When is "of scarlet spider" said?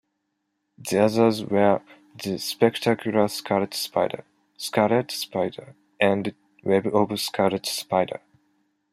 6.87-8.19